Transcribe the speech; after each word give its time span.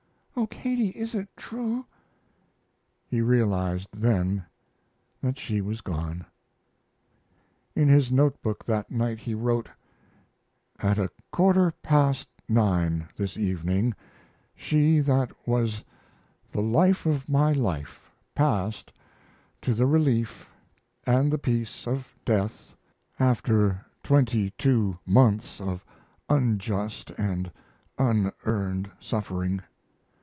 Oh, 0.37 0.47
Katie, 0.47 0.89
is 0.91 1.13
it 1.13 1.27
true?" 1.35 1.85
He 3.05 3.21
realized 3.21 3.89
then 3.93 4.43
that 5.21 5.37
she 5.37 5.61
was 5.61 5.81
gone. 5.81 6.25
In 7.75 7.87
his 7.89 8.11
note 8.11 8.41
book 8.41 8.65
that 8.65 8.89
night 8.89 9.19
he 9.19 9.35
wrote: 9.35 9.69
At 10.79 10.97
a 10.97 11.11
quarter 11.31 11.71
past 11.83 12.27
9 12.49 13.09
this 13.15 13.37
evening 13.37 13.93
she 14.55 14.99
that 15.01 15.31
was 15.47 15.83
the 16.51 16.61
life 16.61 17.05
of 17.05 17.29
my 17.29 17.51
life 17.53 18.09
passed 18.33 18.91
to 19.61 19.75
the 19.75 19.85
relief 19.85 20.49
& 20.79 21.03
the 21.05 21.39
peace 21.39 21.85
of 21.85 22.15
death 22.25 22.73
after 23.19 23.85
as 24.09 24.95
months 25.05 25.59
of 25.61 25.85
unjust 26.29 27.11
& 27.55 27.99
unearned 27.99 28.89
suffering. 28.99 29.61